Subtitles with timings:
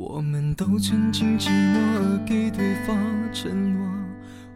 [0.00, 2.96] 我们都曾经寂寞而给对方
[3.34, 3.86] 承诺，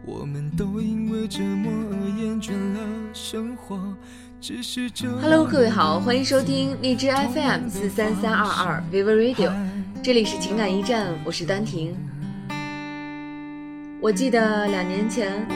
[0.03, 2.79] 我们都因为折磨而厌倦了
[3.13, 3.79] 生活。
[4.41, 9.53] 只是这 Hello，各位好，欢迎收听荔枝 FM 四三三二二 Vivo Radio，
[10.01, 11.95] 这里是情感驿站，我是丹婷。
[14.01, 15.47] 我记得两年前，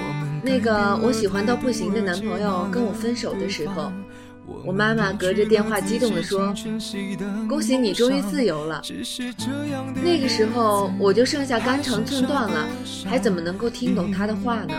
[0.44, 3.92] 那个我喜欢到不行的男朋友跟我分手的时候，
[4.66, 6.54] 我妈妈隔着电话激动地说
[7.48, 8.82] ：“恭喜你终于自由了。”
[10.04, 12.68] 那个时候我就剩下肝肠寸断了，
[13.06, 14.74] 还怎么能够听懂她的话呢？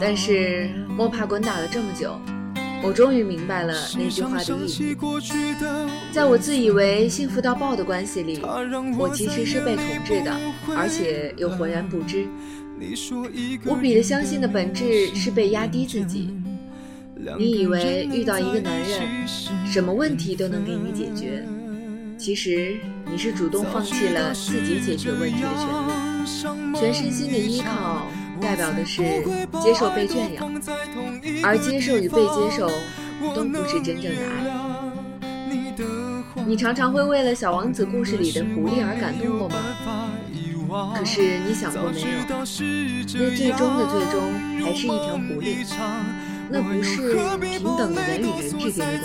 [0.00, 2.18] 但是摸爬滚打了这么久，
[2.82, 4.96] 我终于明白了那句话的意义。
[6.12, 8.40] 在我自以为幸福到爆的关系里，
[8.98, 10.36] 我其实是被统治的，
[10.76, 12.26] 而且又浑然不知。
[13.64, 16.34] 我比的相信的本质是被压低自己。
[17.38, 19.26] 你以为遇到一个男人，
[19.66, 21.44] 什么问题都能给你解决，
[22.16, 22.76] 其实
[23.10, 25.92] 你是主动放弃了自己解决问题的权利。
[26.78, 28.06] 全身心的依靠，
[28.40, 29.02] 代表的是
[29.62, 30.62] 接受被圈养，
[31.42, 32.70] 而接受与被接受，
[33.34, 34.30] 都不是真正的爱。
[36.46, 39.56] 你常常会为了小王子故事里的狐狸而感动过吗？
[40.96, 42.44] 可是你想过没有，那
[43.34, 45.64] 最终的最终还是一条狐狸。
[46.48, 49.00] 那不是平等的人与人之间的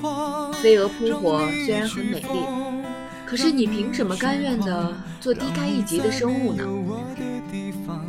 [0.00, 0.60] 关系。
[0.62, 2.26] 飞蛾扑火虽然很美丽，
[3.26, 6.64] 可是你凭什么甘愿的做低开一级的生物呢？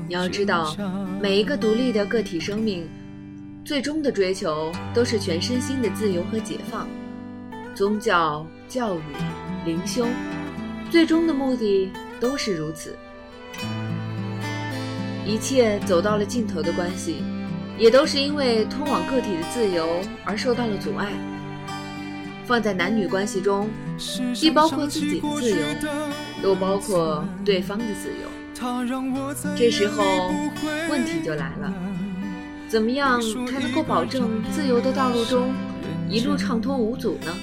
[0.07, 0.75] 你要知道，
[1.21, 2.87] 每一个独立的个体生命，
[3.63, 6.87] 最终的追求都是全身心的自由和解放。
[7.73, 9.01] 宗教、教育、
[9.65, 10.05] 灵修，
[10.89, 12.95] 最终的目的都是如此。
[15.25, 17.23] 一切走到了尽头的关系。
[17.77, 21.07] 也都是因为通往个体的自由而受到了阻碍。
[22.45, 23.69] 放在男女关系中，
[24.33, 25.57] 既包括自己的自由，
[26.43, 28.29] 又包括对方的自由。
[29.55, 30.33] 这时候
[30.89, 31.73] 问题就来了：
[32.67, 35.53] 怎么样才能够保证自由的道路中
[36.09, 37.33] 一路畅通无阻呢？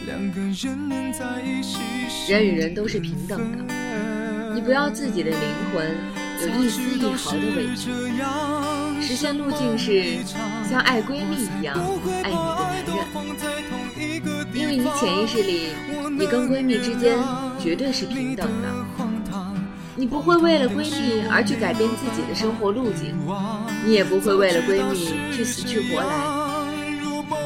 [2.28, 5.40] 人与人都是平等的，你不要自己的灵
[5.72, 5.96] 魂
[6.40, 7.90] 有一丝一毫的委屈。
[9.00, 10.22] 实现路径是
[10.68, 11.76] 像爱闺蜜一样
[12.22, 15.68] 爱你的男人，因为你潜意识里，
[16.18, 17.16] 你跟闺蜜之间
[17.58, 18.68] 绝对是平等的。
[19.96, 23.16] 你不会为了闺蜜而去改变自己的生活路径，
[23.84, 26.06] 你也不会为了闺蜜去死去活来。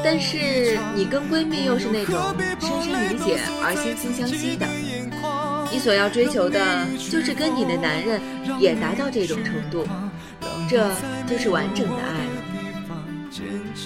[0.03, 2.13] 但是你跟闺蜜又是那种
[2.59, 4.67] 深深理解而惺惺相惜的，
[5.73, 8.21] 你所要追求的就是跟你的男人
[8.59, 9.85] 也达到这种程度。
[10.69, 10.91] 这
[11.27, 12.27] 就是完整的爱。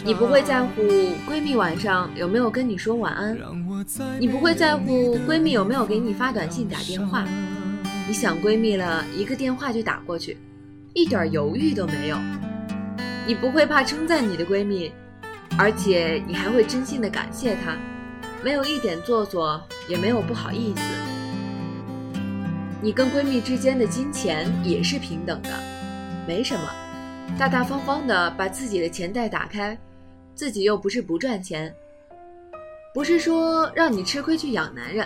[0.04, 0.82] 你不会在乎
[1.30, 3.38] 闺蜜晚上有没有跟你说晚安，
[4.20, 7.26] 你不会在乎闺蜜有没有给你发短信打电话。
[8.06, 10.38] 你想闺蜜了一个电话就打过去，
[10.94, 12.18] 一点犹豫都没有。
[13.26, 14.92] 你不会怕称赞你的闺蜜，
[15.58, 17.78] 而且你还会真心的感谢她，
[18.44, 21.07] 没有一点做作，也没有不好意思。
[22.88, 25.50] 你跟闺蜜之间的金钱也是平等的。
[26.26, 26.72] 没什么，
[27.38, 29.78] 大大方方的把自己的钱袋打开，
[30.34, 31.76] 自己又不是不赚钱，
[32.94, 35.06] 不是说让你吃亏去养男人，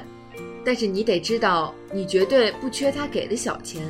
[0.63, 3.83] 但是你得知道，你绝对不缺他给的小钱，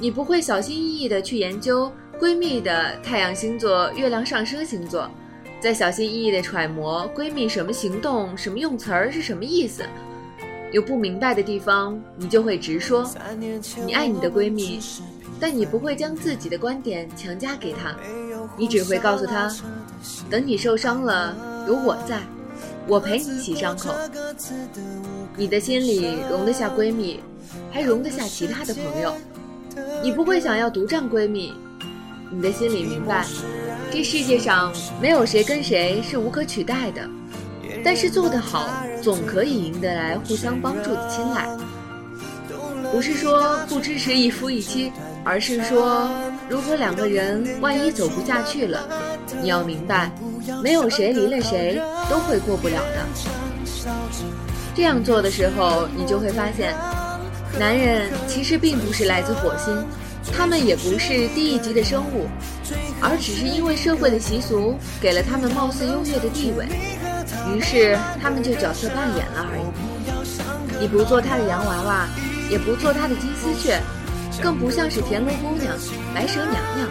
[0.00, 5.06] 你不会小心翼翼的去研究闺蜜的太阳星座、月亮上升星座，
[5.60, 9.84] 再小心翼翼的揣摩闺蜜什么行动、什么用词儿是什么意思，
[10.72, 13.08] 有不明白的地方，你就会直说，
[13.86, 14.80] 你爱你的闺蜜。
[15.38, 17.94] 但你不会将自己的观点强加给她，
[18.56, 19.52] 你只会告诉她，
[20.30, 22.20] 等你受伤了，有我在，
[22.86, 23.92] 我陪你洗伤口。
[25.36, 27.18] 你的心里容得下闺蜜，
[27.72, 29.12] 还容得下其他的朋友。
[30.00, 31.52] 你不会想要独占闺蜜，
[32.30, 33.26] 你的心里明白，
[33.90, 37.02] 这世界上没有谁跟谁是无可取代的。
[37.84, 38.68] 但是做得好，
[39.02, 41.48] 总可以赢得来互相帮助的青睐。
[42.90, 44.92] 不是说不支持一夫一妻。
[45.24, 46.10] 而是说，
[46.48, 48.88] 如果两个人万一走不下去了，
[49.40, 50.10] 你要明白，
[50.60, 51.80] 没有谁离了谁
[52.10, 53.06] 都会过不了的。
[54.74, 56.74] 这样做的时候，你就会发现，
[57.56, 59.72] 男人其实并不是来自火星，
[60.36, 62.26] 他们也不是低一级的生物，
[63.00, 66.66] 而只是因为社会的习俗给了他们貌似优越的地位，
[67.54, 70.80] 于是他们就角色扮演了而已。
[70.80, 72.08] 你不做他的洋娃娃，
[72.50, 73.80] 也不做他的金丝雀。
[74.42, 75.72] 更不像是田螺姑娘、
[76.14, 76.88] 白蛇娘娘，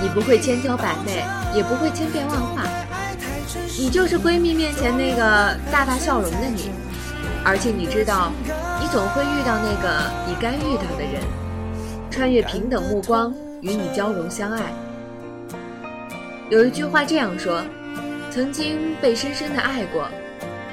[0.00, 1.22] 你不会千娇百媚，
[1.54, 2.62] 也不会千变万化，
[3.76, 6.70] 你就是闺蜜面前那个大大笑容的你。
[7.44, 8.32] 而且你知道，
[8.80, 11.20] 你总会遇到那个你该遇到的人，
[12.10, 14.62] 穿越平等目光与你交融相爱。
[16.48, 17.60] 有一句话这样说：
[18.30, 20.08] 曾经被深深的爱过，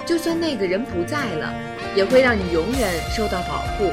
[0.06, 1.54] 就算那个人不在了，
[1.96, 3.92] 也会让你永远受到保护。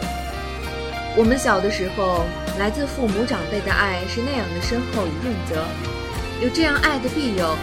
[1.16, 2.24] 我们小的时候，
[2.58, 5.64] 来自父母长辈的爱是那样的深厚与润泽，
[6.42, 7.54] 有这样爱的庇佑，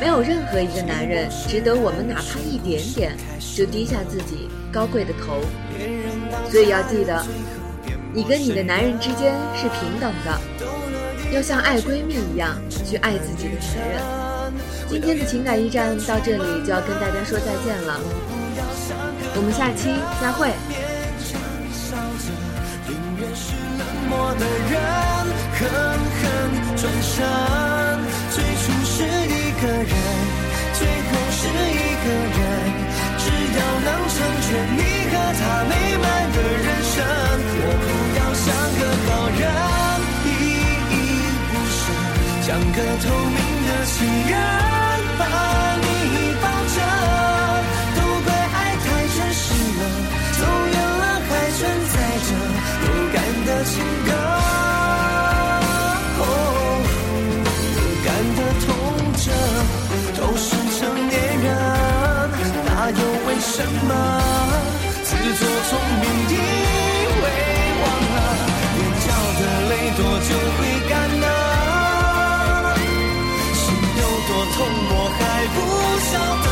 [0.00, 3.16] 没有任何一个男人值得我们哪怕一点点
[3.56, 5.40] 就低下自己高贵的头。
[6.50, 7.24] 所以要记得，
[8.12, 10.40] 你跟你的男人之间是平等的，
[11.32, 14.33] 要像爱闺蜜一样去爱自己的男人。
[14.88, 17.98] 今天的情感驿站到这里就要跟大家说再见了，
[19.36, 19.90] 我们下期
[20.20, 20.54] 再会。
[26.76, 27.24] 转身，
[28.30, 29.88] 最初是一个人，
[63.56, 63.70] 什么
[65.04, 66.32] 自作聪明，以
[67.22, 67.24] 为
[67.80, 68.16] 忘了
[68.74, 69.08] 眼角
[69.38, 70.58] 的泪多久会
[70.90, 71.26] 干呢？
[73.54, 73.62] 心
[74.00, 74.58] 有多痛，
[74.90, 75.22] 我还
[75.54, 75.56] 不
[76.10, 76.12] 晓
[76.42, 76.46] 得。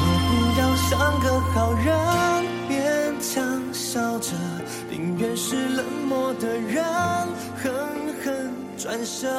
[0.00, 0.90] 我不要像
[1.20, 1.86] 个好人，
[2.70, 2.72] 勉
[3.20, 3.30] 强
[3.70, 4.26] 笑着，
[4.88, 6.82] 宁愿是冷漠的人，
[7.62, 7.70] 狠
[8.24, 8.24] 狠
[8.78, 9.30] 转身。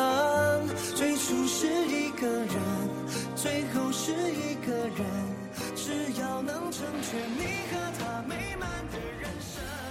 [0.95, 2.62] 最初是一个人。
[3.43, 5.05] 最后是一个人，
[5.75, 9.82] 只要能成全你和他美满的人生。